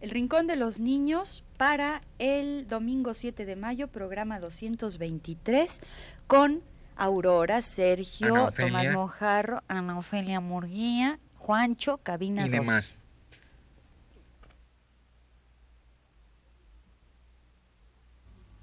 [0.00, 5.80] El Rincón de los Niños para el domingo 7 de mayo, programa 223,
[6.26, 6.62] con
[6.96, 12.98] Aurora, Sergio, Tomás Mojarro, Ana Ofelia Murguía, Juancho, Cabina y demás.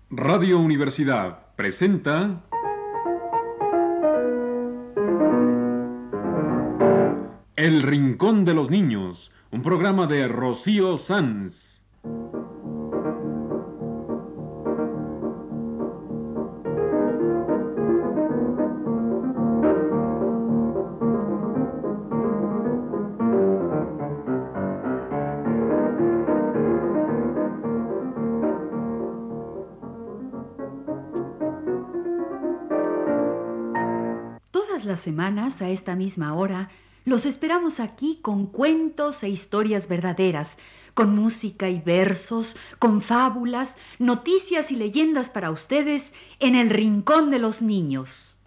[0.09, 2.43] Radio Universidad presenta
[7.55, 11.73] El Rincón de los Niños, un programa de Rocío Sanz.
[34.85, 36.69] las semanas, a esta misma hora,
[37.05, 40.57] los esperamos aquí con cuentos e historias verdaderas,
[40.93, 47.39] con música y versos, con fábulas, noticias y leyendas para ustedes en el Rincón de
[47.39, 48.37] los Niños.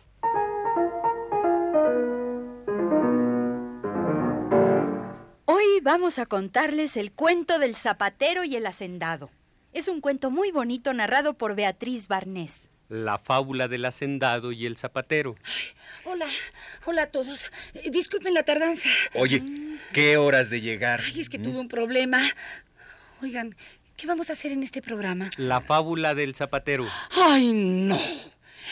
[5.45, 9.31] Hoy vamos a contarles el cuento del zapatero y el hacendado.
[9.73, 12.71] Es un cuento muy bonito narrado por Beatriz Barnés.
[12.89, 15.37] La fábula del hacendado y el zapatero.
[16.05, 16.27] hola,
[16.85, 17.51] hola a todos.
[17.75, 18.89] Eh, disculpen la tardanza.
[19.15, 19.43] Oye,
[19.93, 21.01] ¿qué horas de llegar?
[21.05, 22.21] Ay, es que tuve un problema.
[23.23, 23.57] Oigan,
[23.97, 25.31] ¿qué vamos a hacer en este programa?
[25.37, 26.87] La fábula del zapatero.
[27.11, 28.01] Ay, no.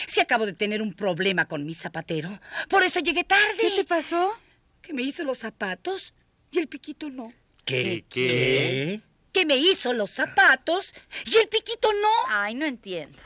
[0.07, 2.41] Si acabo de tener un problema con mi zapatero.
[2.69, 3.57] Por eso llegué tarde.
[3.61, 4.33] ¿Qué te pasó?
[4.81, 6.15] Que me hizo los zapatos
[6.51, 7.33] y el piquito no.
[7.65, 8.05] ¿Qué?
[8.09, 9.01] ¿Qué?
[9.35, 10.95] Que me hizo los zapatos
[11.27, 12.09] y el piquito no.
[12.29, 13.19] Ay, no entiendo.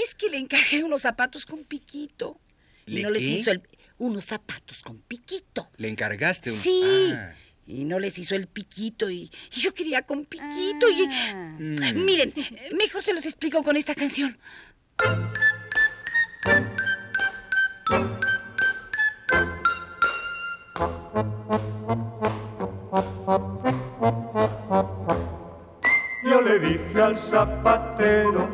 [0.00, 2.38] es que le encargué unos zapatos con piquito.
[2.86, 3.62] Y no les hizo el,
[3.98, 5.68] unos zapatos con piquito.
[5.78, 6.82] ¿Le encargaste un Sí.
[7.12, 7.34] Ah.
[7.66, 11.06] Y no les hizo el piquito y, yo quería con piquito y...
[11.08, 11.56] Ah.
[11.58, 12.04] Mm.
[12.04, 12.34] Miren,
[12.76, 14.38] mejor se los explico con esta canción.
[27.16, 28.48] Zapatero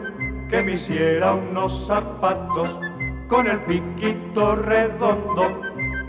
[0.48, 2.69] que me hiciera unos zapatos
[3.28, 5.60] con el piquito redondo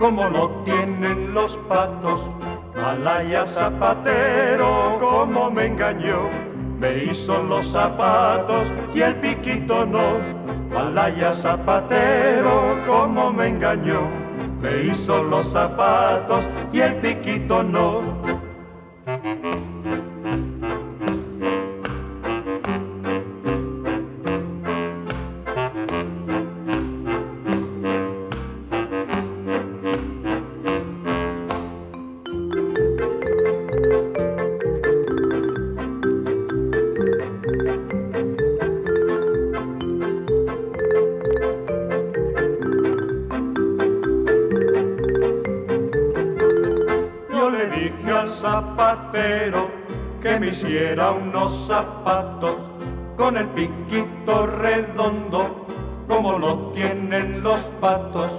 [0.01, 2.22] como lo tienen los patos.
[2.75, 6.28] Malaya zapatero, como me engañó,
[6.79, 10.18] me hizo los zapatos y el piquito no.
[10.73, 14.01] Malaya zapatero, como me engañó,
[14.59, 18.01] me hizo los zapatos y el piquito no.
[50.51, 52.57] Hiciera unos zapatos
[53.16, 55.66] con el piquito redondo
[56.07, 58.31] como lo tienen los patos.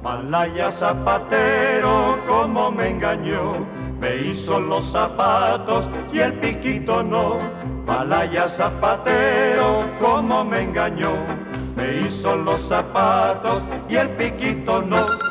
[0.00, 3.66] Malaya zapatero, como me engañó,
[3.98, 7.38] me hizo los zapatos y el piquito no.
[7.84, 11.10] Malaya zapatero, como me engañó,
[11.74, 15.25] me hizo los zapatos y el piquito no.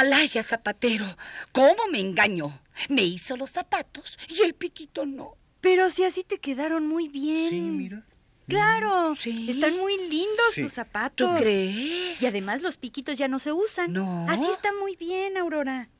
[0.00, 1.04] Malaya Zapatero,
[1.52, 2.58] ¿cómo me engañó?
[2.88, 5.36] Me hizo los zapatos y el piquito no.
[5.60, 7.50] Pero si así te quedaron muy bien.
[7.50, 8.06] Sí, mira.
[8.48, 9.50] Claro, sí.
[9.50, 11.36] están muy lindos tus zapatos.
[11.36, 12.22] ¿Tú crees?
[12.22, 13.92] Y además los piquitos ya no se usan.
[13.92, 14.26] No.
[14.26, 15.90] Así está muy bien, Aurora.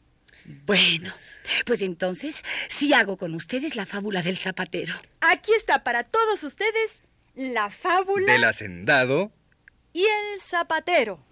[0.65, 1.13] Bueno,
[1.67, 4.95] pues entonces sí hago con ustedes la fábula del zapatero.
[5.21, 7.03] Aquí está para todos ustedes
[7.35, 9.31] la fábula del hacendado
[9.93, 11.23] y el zapatero.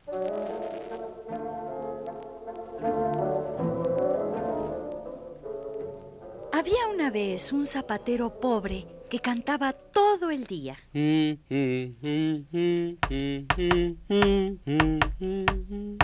[6.59, 10.77] Había una vez un zapatero pobre que cantaba todo el día.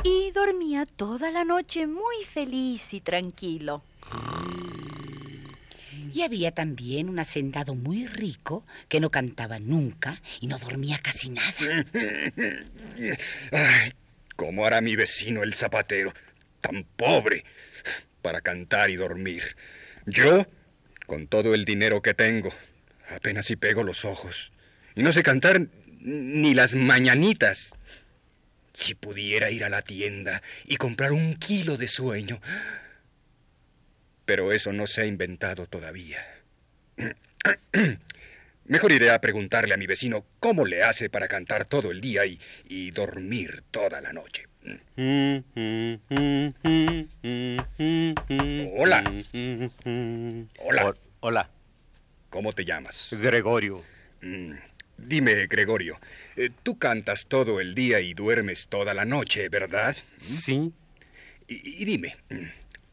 [0.05, 3.83] Y dormía toda la noche muy feliz y tranquilo.
[6.12, 11.31] Y había también un hacendado muy rico que no cantaba nunca y no dormía casi
[11.31, 11.85] nada.
[13.50, 13.93] Ay,
[14.37, 16.12] ¿cómo hará mi vecino el zapatero,
[16.61, 17.45] tan pobre,
[18.23, 19.57] para cantar y dormir?
[20.06, 20.47] Yo,
[21.06, 22.53] con todo el dinero que tengo,
[23.09, 24.53] apenas si pego los ojos.
[24.95, 25.69] Y no sé cantar
[26.01, 27.75] ni las mañanitas.
[28.73, 32.41] Si pudiera ir a la tienda y comprar un kilo de sueño.
[34.25, 36.25] Pero eso no se ha inventado todavía.
[38.67, 42.25] Mejor iré a preguntarle a mi vecino cómo le hace para cantar todo el día
[42.27, 44.47] y, y dormir toda la noche.
[48.76, 49.05] Hola.
[50.58, 50.94] Hola.
[51.20, 51.50] hola.
[52.31, 53.14] ¿Cómo te llamas?
[53.20, 53.82] Gregorio.
[54.22, 54.52] Mm,
[54.96, 56.00] dime, Gregorio,
[56.37, 59.96] eh, tú cantas todo el día y duermes toda la noche, ¿verdad?
[60.16, 60.72] Sí.
[61.46, 62.46] Y, y dime, mm,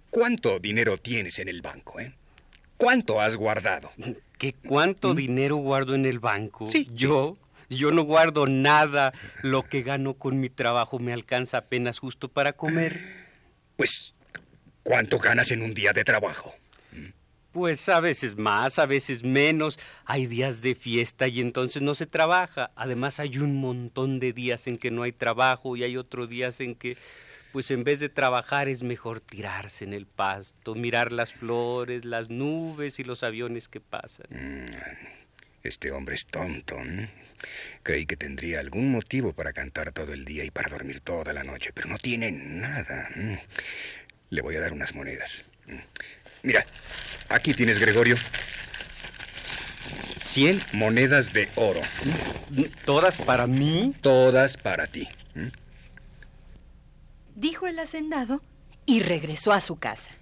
[0.10, 2.14] ¿cuánto dinero tienes en el banco, eh?
[2.78, 3.92] ¿Cuánto has guardado?
[4.38, 5.16] ¿Qué cuánto ¿Mm?
[5.16, 6.68] dinero guardo en el banco?
[6.68, 6.88] Sí.
[6.92, 7.38] Yo,
[7.72, 9.14] yo no guardo nada.
[9.42, 13.00] Lo que gano con mi trabajo me alcanza apenas justo para comer.
[13.78, 14.14] Pues,
[14.84, 16.54] ¿cuánto ganas en un día de trabajo?
[17.52, 19.78] Pues a veces más, a veces menos.
[20.06, 22.72] Hay días de fiesta y entonces no se trabaja.
[22.76, 26.62] Además hay un montón de días en que no hay trabajo y hay otros días
[26.62, 26.98] en que
[27.52, 32.30] pues en vez de trabajar es mejor tirarse en el pasto, mirar las flores, las
[32.30, 34.28] nubes y los aviones que pasan.
[34.30, 35.21] Mm,
[35.64, 36.78] este hombre es tonto.
[37.84, 41.44] Creí que tendría algún motivo para cantar todo el día y para dormir toda la
[41.44, 43.10] noche, pero no tiene nada.
[44.30, 45.44] Le voy a dar unas monedas.
[46.44, 46.66] Mira,
[47.30, 48.16] aquí tienes, Gregorio.
[50.18, 51.82] Cien monedas de oro.
[52.86, 53.96] ¿Todas para mí?
[54.02, 55.08] Todas para ti
[57.42, 58.42] dijo el hacendado
[58.86, 60.14] y regresó a su casa.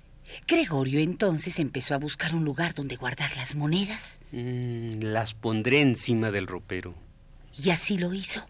[0.47, 4.19] Gregorio entonces empezó a buscar un lugar donde guardar las monedas.
[4.31, 6.93] Mm, las pondré encima del ropero.
[7.57, 8.47] Y así lo hizo.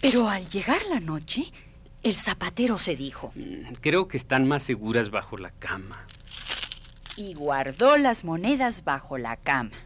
[0.00, 1.52] Pero al llegar la noche,
[2.02, 3.32] el zapatero se dijo.
[3.34, 6.06] Mm, creo que están más seguras bajo la cama.
[7.16, 9.76] Y guardó las monedas bajo la cama.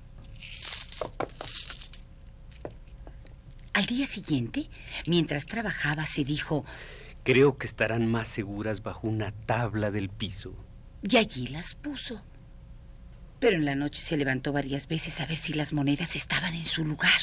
[3.73, 4.69] Al día siguiente,
[5.06, 6.64] mientras trabajaba, se dijo,
[7.31, 10.53] Creo que estarán más seguras bajo una tabla del piso.
[11.00, 12.21] Y allí las puso.
[13.38, 16.65] Pero en la noche se levantó varias veces a ver si las monedas estaban en
[16.65, 17.21] su lugar.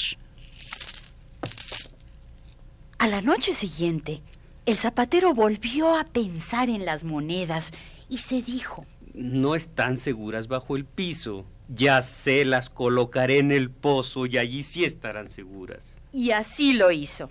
[2.97, 4.21] A la noche siguiente,
[4.65, 7.73] el zapatero volvió a pensar en las monedas
[8.07, 11.45] y se dijo, No están seguras bajo el piso.
[11.67, 15.97] Ya sé, las colocaré en el pozo y allí sí estarán seguras.
[16.13, 17.29] Y así lo hizo.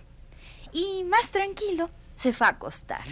[0.74, 3.04] Y más tranquilo, se fue a acostar.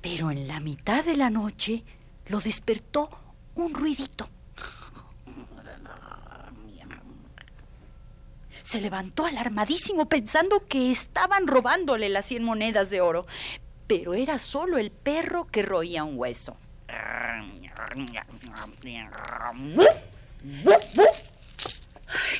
[0.00, 1.84] Pero en la mitad de la noche
[2.26, 3.08] lo despertó
[3.54, 4.28] un ruidito.
[8.62, 13.26] Se levantó alarmadísimo pensando que estaban robándole las cien monedas de oro,
[13.86, 16.56] pero era solo el perro que roía un hueso.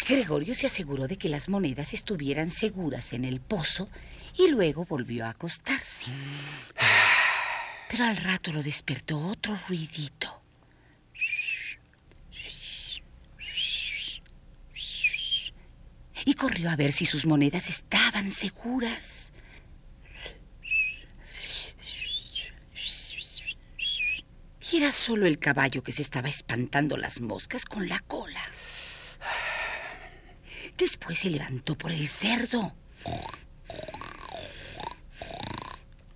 [0.09, 3.89] Gregorio se aseguró de que las monedas estuvieran seguras en el pozo
[4.37, 6.07] y luego volvió a acostarse.
[7.89, 10.43] Pero al rato lo despertó otro ruidito.
[16.27, 19.33] Y corrió a ver si sus monedas estaban seguras.
[24.73, 28.43] Y era solo el caballo que se estaba espantando las moscas con la cola.
[30.77, 32.75] Después se levantó por el cerdo.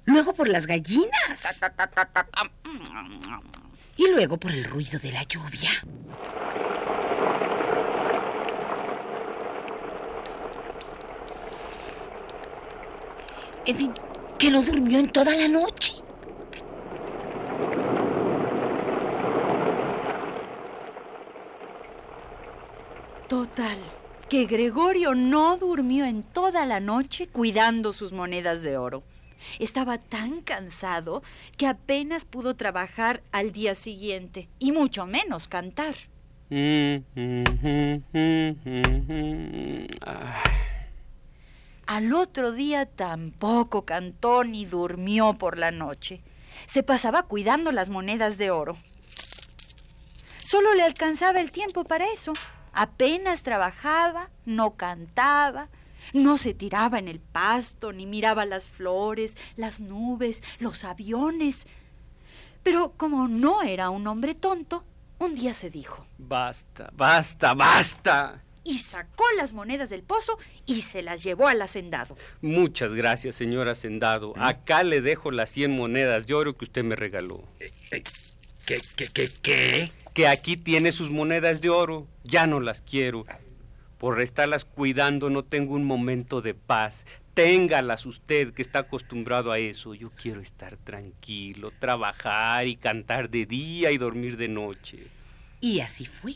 [0.06, 1.60] Luego por las gallinas.
[3.96, 5.70] Y luego por el ruido de la lluvia.
[13.66, 13.92] En fin,
[14.38, 15.94] que no durmió en toda la noche.
[23.26, 23.78] Total,
[24.28, 29.02] que Gregorio no durmió en toda la noche cuidando sus monedas de oro.
[29.58, 31.22] Estaba tan cansado
[31.56, 35.94] que apenas pudo trabajar al día siguiente y mucho menos cantar.
[41.86, 46.22] Al otro día tampoco cantó ni durmió por la noche.
[46.66, 48.76] Se pasaba cuidando las monedas de oro.
[50.38, 52.32] Solo le alcanzaba el tiempo para eso.
[52.72, 55.68] Apenas trabajaba, no cantaba,
[56.12, 61.66] no se tiraba en el pasto, ni miraba las flores, las nubes, los aviones.
[62.62, 64.84] Pero como no era un hombre tonto,
[65.18, 66.06] un día se dijo.
[66.18, 68.42] Basta, basta, basta.
[68.64, 72.16] Y sacó las monedas del pozo y se las llevó al hacendado.
[72.42, 74.34] Muchas gracias, señor hacendado.
[74.36, 74.42] ¿Mm?
[74.42, 77.42] Acá le dejo las cien monedas de oro que usted me regaló.
[77.60, 78.02] Eh, eh,
[78.66, 79.92] ¿Qué, qué, qué, qué?
[80.12, 82.06] Que aquí tiene sus monedas de oro.
[82.24, 83.24] Ya no las quiero.
[83.98, 87.04] Por estarlas cuidando no tengo un momento de paz.
[87.34, 89.94] Téngalas usted, que está acostumbrado a eso.
[89.94, 94.98] Yo quiero estar tranquilo, trabajar y cantar de día y dormir de noche.
[95.60, 96.34] Y así fue.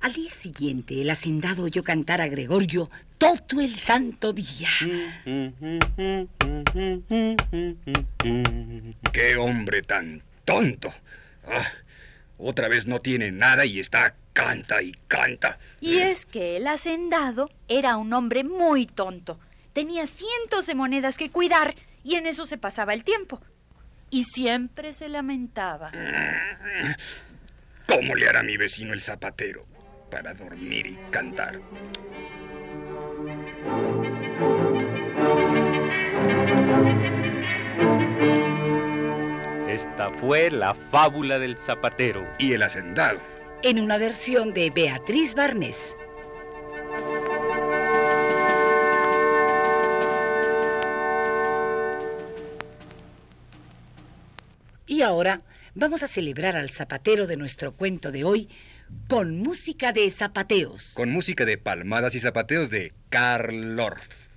[0.00, 4.68] Al día siguiente, el hacendado oyó cantar a Gregorio todo el santo día.
[9.12, 10.92] ¡Qué hombre tan tonto!
[11.46, 11.66] Ah,
[12.40, 15.58] otra vez no tiene nada y está canta y canta.
[15.80, 19.38] Y es que el hacendado era un hombre muy tonto.
[19.72, 23.40] Tenía cientos de monedas que cuidar y en eso se pasaba el tiempo.
[24.10, 25.92] Y siempre se lamentaba.
[27.86, 29.66] ¿Cómo le hará mi vecino el zapatero
[30.10, 31.60] para dormir y cantar?
[39.80, 42.28] Esta fue la fábula del zapatero.
[42.38, 43.18] Y el hacendado.
[43.62, 45.96] En una versión de Beatriz Barnés.
[54.86, 55.40] Y ahora
[55.74, 58.50] vamos a celebrar al zapatero de nuestro cuento de hoy
[59.08, 60.92] con música de zapateos.
[60.92, 64.29] Con música de palmadas y zapateos de Karl Orff.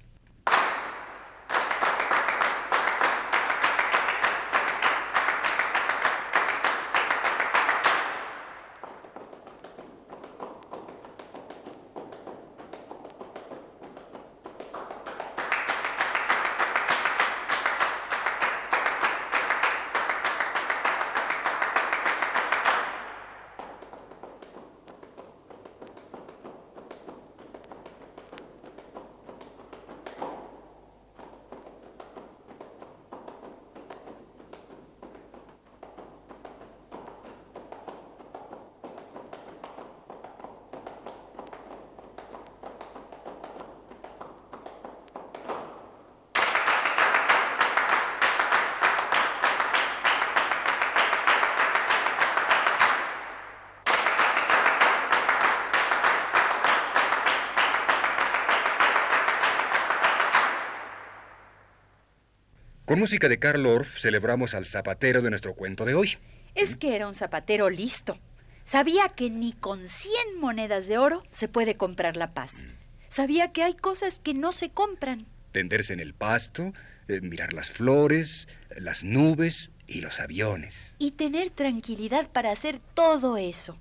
[62.93, 66.19] Con música de Karl Orff celebramos al zapatero de nuestro cuento de hoy.
[66.53, 68.19] Es que era un zapatero listo.
[68.65, 72.67] Sabía que ni con 100 monedas de oro se puede comprar la paz.
[73.07, 75.25] Sabía que hay cosas que no se compran.
[75.51, 76.71] Tenderse en el pasto,
[77.07, 78.47] eh, mirar las flores,
[78.77, 80.95] las nubes y los aviones.
[80.99, 83.75] Y tener tranquilidad para hacer todo eso.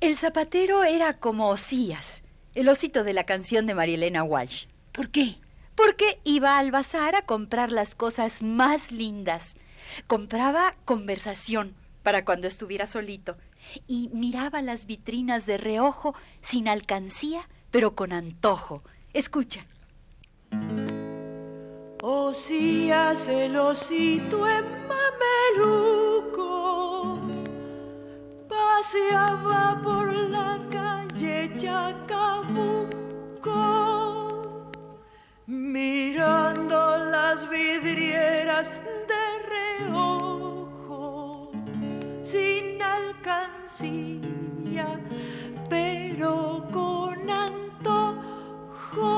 [0.00, 2.24] El zapatero era como Osías,
[2.56, 4.66] el osito de la canción de Marielena Walsh.
[4.90, 5.36] ¿Por qué?
[5.74, 9.56] Porque iba al bazar a comprar las cosas más lindas.
[10.06, 13.36] Compraba conversación para cuando estuviera solito
[13.86, 18.82] y miraba las vitrinas de reojo sin alcancía, pero con antojo.
[19.12, 19.66] Escucha.
[23.26, 24.64] El osito en
[25.56, 26.40] mameluco
[28.48, 33.03] paseaba por la calle Chacabuco
[35.74, 38.70] mirando las vidrieras
[39.10, 39.24] de
[39.82, 41.50] reojo,
[42.22, 44.20] sin alcancía,
[45.68, 49.12] pero con antojo.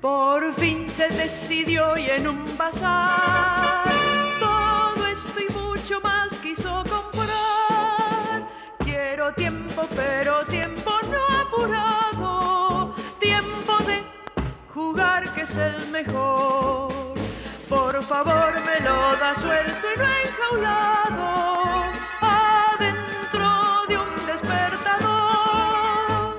[0.00, 3.84] Por fin se decidió y en un bazar
[4.40, 6.82] todo esto y mucho más quiso
[9.34, 14.02] tiempo, pero tiempo no apurado, tiempo de
[14.72, 16.88] jugar que es el mejor.
[17.68, 21.82] Por favor me lo da suelto y no enjaulado,
[22.20, 26.38] adentro de un despertador.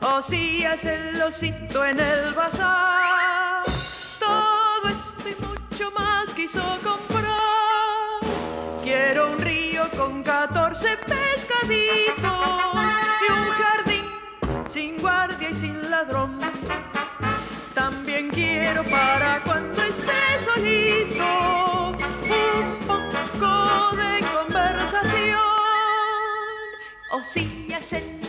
[0.00, 3.64] O si es el osito en el bazar,
[4.20, 8.20] todo esto y mucho más quiso comprar.
[8.84, 9.47] Quiero un
[10.08, 12.24] con 14 pescaditos
[13.22, 14.04] y un jardín
[14.72, 16.38] sin guardia y sin ladrón.
[17.74, 21.92] También quiero para cuando esté solito
[22.30, 25.40] un poco de conversación.
[27.10, 27.68] O si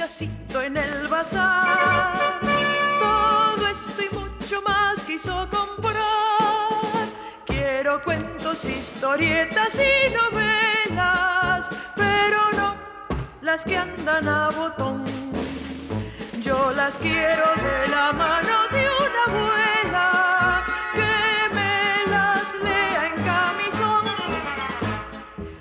[0.03, 2.41] osito en el bazar,
[2.99, 6.38] todo esto y mucho más quiso comprar.
[7.97, 12.75] Cuentos, historietas y novelas, pero no
[13.41, 15.03] las que andan a botón.
[16.39, 24.05] Yo las quiero de la mano de una abuela que me las lea en camisón.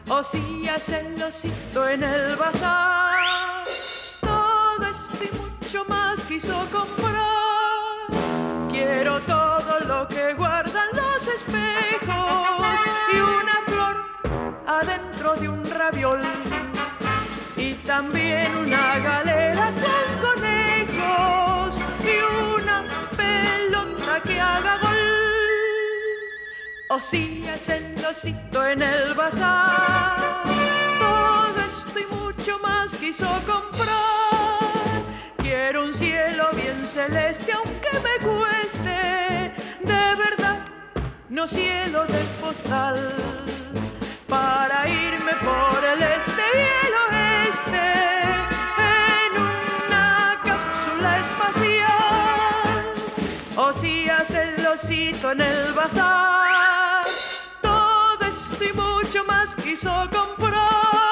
[0.08, 3.64] Osías el osito en el bazar.
[4.20, 5.24] Todo esto
[5.62, 7.26] mucho más quiso comprar.
[8.70, 9.57] Quiero todo
[27.08, 30.44] Osías el osito en el bazar.
[30.98, 35.00] Todo esto y mucho más quiso comprar.
[35.38, 39.54] Quiero un cielo bien celeste, aunque me cueste.
[39.84, 40.58] De verdad,
[41.30, 43.14] no cielo de postal.
[44.28, 47.86] Para irme por el este y el oeste.
[49.24, 49.32] En
[49.96, 52.84] una cápsula espacial.
[53.56, 56.67] Osías el osito en el bazar.
[58.60, 61.07] Y mucho más quiso comprar.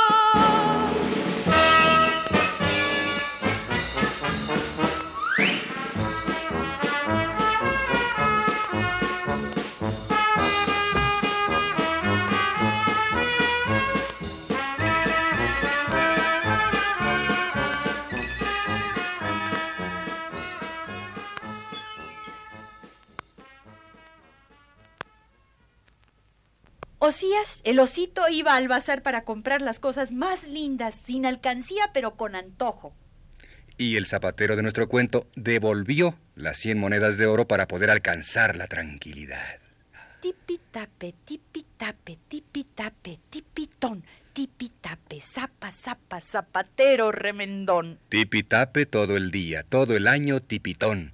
[27.16, 32.14] Osías, el osito, iba al bazar para comprar las cosas más lindas, sin alcancía, pero
[32.14, 32.94] con antojo.
[33.78, 38.54] Y el zapatero de nuestro cuento devolvió las 100 monedas de oro para poder alcanzar
[38.54, 39.60] la tranquilidad.
[40.20, 44.04] Tipi-tape, tipi-tape, tipi-tape, tipitón,
[44.34, 47.98] tipi-tape, zapa, zapa, zapatero remendón.
[48.10, 51.12] Tipi-tape todo el día, todo el año tipitón.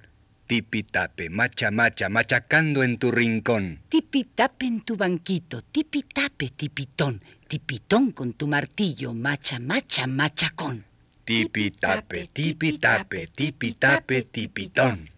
[0.53, 3.81] Tipi-tape, macha, macha, machacando en tu rincón.
[3.89, 10.85] Tipi-tape en tu banquito, tipi-tape, tipitón, tipitón con tu martillo, macha, macha, machacón.
[11.25, 15.09] Tipi-tape, tipi-tape, tipi-tape, tipitón.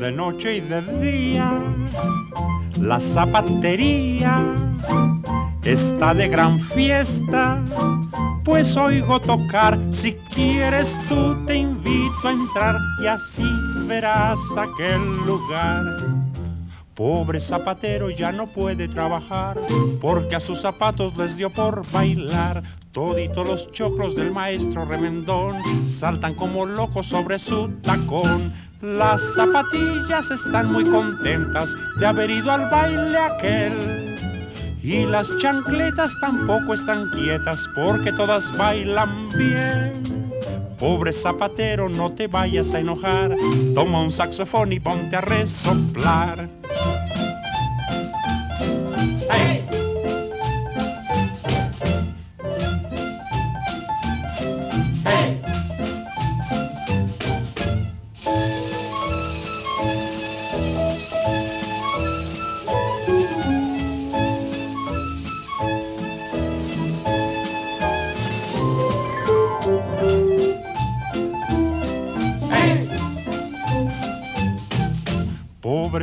[0.00, 1.52] De noche y de día.
[2.80, 4.40] La zapatería
[5.62, 7.62] está de gran fiesta,
[8.42, 9.78] pues oigo tocar.
[9.90, 13.48] Si quieres tú te invito a entrar y así
[13.86, 15.84] verás aquel lugar.
[16.94, 19.58] Pobre zapatero ya no puede trabajar
[20.00, 22.62] porque a sus zapatos les dio por bailar.
[22.92, 28.69] Toditos los choclos del maestro remendón saltan como locos sobre su tacón.
[28.82, 34.16] Las zapatillas están muy contentas de haber ido al baile aquel.
[34.82, 40.02] Y las chancletas tampoco están quietas porque todas bailan bien.
[40.78, 43.36] Pobre zapatero, no te vayas a enojar.
[43.74, 46.48] Toma un saxofón y ponte a resoplar.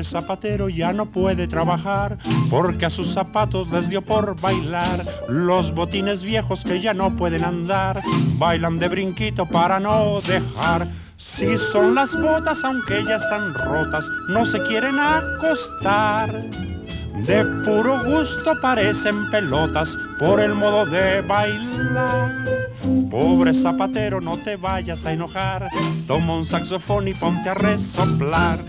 [0.10, 2.18] Zapatero ya no puede trabajar
[2.50, 5.00] porque a sus zapatos les dio por bailar.
[5.28, 8.02] Los botines viejos que ya no pueden andar
[8.38, 10.88] bailan de brinquito para no dejar.
[11.18, 16.32] Si son las botas, aunque ya están rotas, no se quieren acostar.
[17.26, 22.32] De puro gusto parecen pelotas por el modo de bailar.
[23.10, 25.68] Pobre zapatero, no te vayas a enojar.
[26.06, 28.60] Toma un saxofón y ponte a resoplar.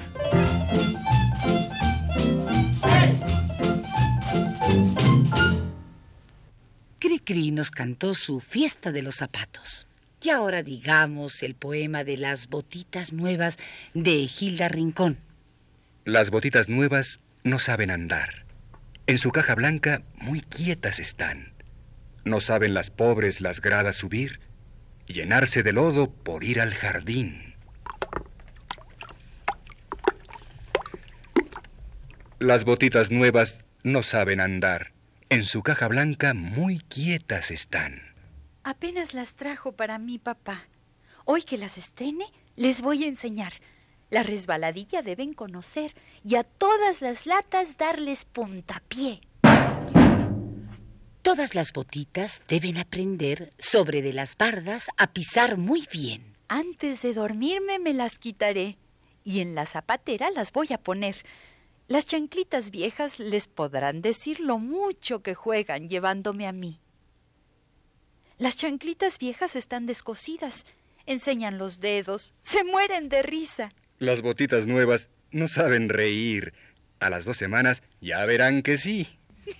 [7.28, 9.86] Cricri nos cantó su fiesta de los zapatos.
[10.22, 13.58] Y ahora digamos el poema de las botitas nuevas
[13.92, 15.18] de Gilda Rincón.
[16.06, 18.46] Las botitas nuevas no saben andar.
[19.06, 21.52] En su caja blanca muy quietas están.
[22.24, 24.40] No saben las pobres las gradas subir,
[25.06, 27.56] llenarse de lodo por ir al jardín.
[32.38, 34.97] Las botitas nuevas no saben andar.
[35.30, 38.00] En su caja blanca muy quietas están.
[38.62, 40.64] Apenas las trajo para mí, papá.
[41.26, 42.24] Hoy que las estrene,
[42.56, 43.52] les voy a enseñar.
[44.08, 49.20] La resbaladilla deben conocer y a todas las latas darles puntapié.
[51.20, 56.36] todas las botitas deben aprender sobre de las bardas a pisar muy bien.
[56.48, 58.78] Antes de dormirme me las quitaré
[59.24, 61.16] y en la zapatera las voy a poner.
[61.88, 66.80] Las chanclitas viejas les podrán decir lo mucho que juegan llevándome a mí.
[68.36, 70.66] Las chanclitas viejas están descosidas,
[71.06, 73.72] enseñan los dedos, se mueren de risa.
[73.98, 76.52] Las botitas nuevas no saben reír.
[77.00, 79.18] A las dos semanas ya verán que sí.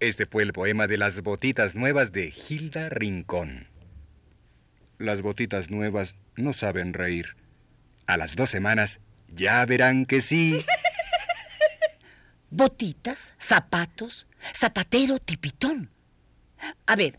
[0.00, 3.68] Este fue el poema de las botitas nuevas de Hilda Rincón.
[4.98, 7.36] Las botitas nuevas no saben reír.
[8.06, 9.00] A las dos semanas
[9.34, 10.64] ya verán que sí.
[12.50, 15.90] Botitas, zapatos, zapatero tipitón.
[16.86, 17.18] A ver,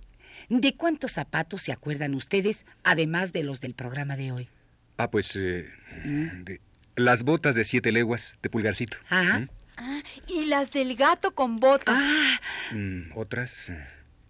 [0.50, 4.50] ¿de cuántos zapatos se acuerdan ustedes, además de los del programa de hoy?
[4.98, 5.36] Ah, pues...
[5.36, 5.70] eh,
[6.04, 6.62] de-
[6.96, 8.98] las botas de siete leguas de pulgarcito.
[9.10, 9.40] Ajá.
[9.40, 9.50] ¿Mm?
[9.78, 11.98] Ah, y las del gato con botas.
[12.02, 12.42] Ah,
[12.72, 13.70] Mm, otras...
[13.70, 13.88] eh,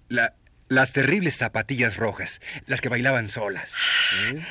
[0.09, 0.33] la-
[0.67, 3.73] las terribles zapatillas rojas, las que bailaban solas.
[4.25, 4.45] ¿Eh?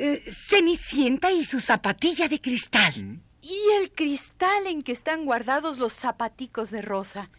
[0.00, 2.94] Eh, Cenicienta y su zapatilla de cristal.
[2.96, 3.20] Mm.
[3.42, 7.30] Y el cristal en que están guardados los zapaticos de rosa.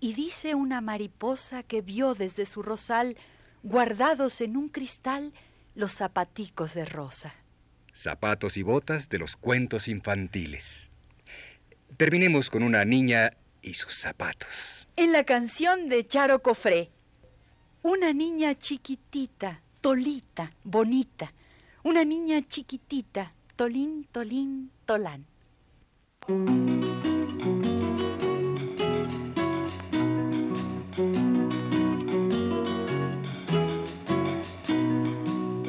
[0.00, 3.16] Y dice una mariposa que vio desde su rosal,
[3.62, 5.32] guardados en un cristal,
[5.76, 7.34] los zapaticos de rosa.
[7.92, 10.90] Zapatos y botas de los cuentos infantiles.
[11.96, 13.30] Terminemos con una niña
[13.62, 14.88] y sus zapatos.
[14.96, 16.90] En la canción de Charo Cofré,
[17.82, 21.32] una niña chiquitita, tolita, bonita.
[21.82, 25.24] Una niña chiquitita, tolín, tolín, tolán.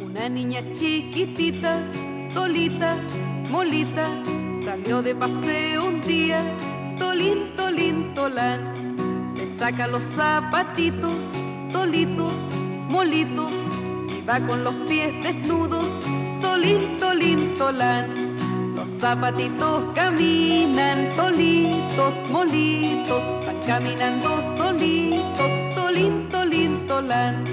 [0.04, 1.89] Una niña chiquitita,
[2.34, 2.97] tolita,
[3.50, 4.10] molita,
[4.65, 6.43] salió de paseo un día,
[7.00, 9.34] tolín, tolín, tolán.
[9.38, 11.15] Se saca los zapatitos,
[11.71, 12.34] tolitos,
[12.89, 13.54] molitos,
[14.28, 15.86] va con los pies desnudos,
[16.40, 18.36] tolín, tolín, tolán.
[18.76, 27.44] Los zapatitos caminan, tolitos, molitos, van caminando solitos, tolín, tolín, tolán.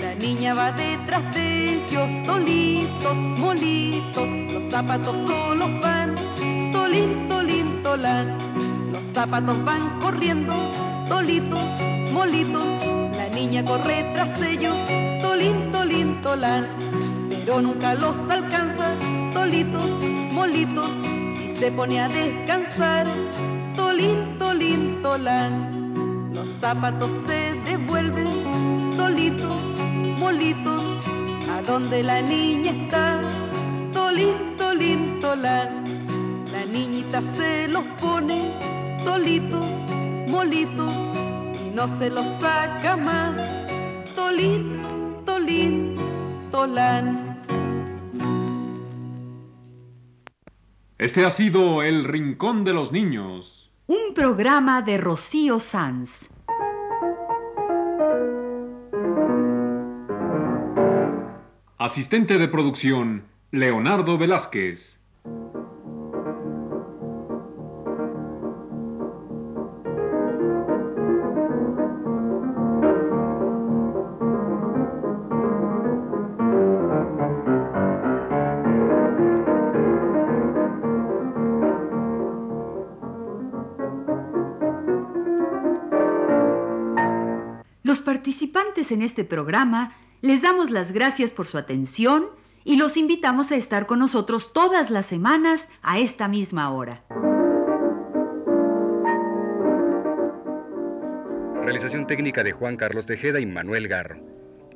[0.00, 6.14] La niña va detrás de ellos, tolitos, molitos, los zapatos solos van,
[6.72, 8.36] tolín, tolín, tolán.
[8.92, 10.54] Los zapatos van corriendo,
[11.08, 11.62] tolitos,
[12.12, 12.64] molitos,
[13.36, 14.74] niña corre tras ellos,
[15.20, 16.68] tolín, tolín, tolán.
[17.28, 18.94] Pero nunca los alcanza,
[19.30, 19.90] tolitos,
[20.32, 20.90] molitos,
[21.44, 23.06] y se pone a descansar,
[23.74, 26.32] tolín, tolín, tolán.
[26.34, 29.58] Los zapatos se devuelven, tolitos,
[30.18, 30.82] molitos,
[31.52, 33.20] a donde la niña está,
[33.92, 35.84] tolín, tolín, tolán.
[36.52, 38.50] La niñita se los pone,
[39.04, 39.66] tolitos,
[40.26, 40.92] molitos,
[41.76, 43.36] no se los saca más,
[44.14, 44.82] tolín,
[45.26, 45.94] tolín,
[46.50, 47.44] tolán.
[50.96, 53.70] Este ha sido El Rincón de los Niños.
[53.88, 56.30] Un programa de Rocío Sanz.
[61.76, 64.98] Asistente de producción, Leonardo Velázquez.
[88.06, 92.26] Participantes en este programa les damos las gracias por su atención
[92.62, 97.02] y los invitamos a estar con nosotros todas las semanas a esta misma hora.
[101.64, 104.20] Realización técnica de Juan Carlos Tejeda y Manuel Garro.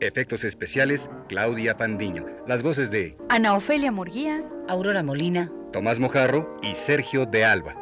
[0.01, 2.27] Efectos especiales, Claudia Pandiño.
[2.49, 4.43] Las voces de Ana Ofelia Murguía.
[4.67, 5.53] Aurora Molina.
[5.73, 7.80] Tomás Mojarro y Sergio de Alba.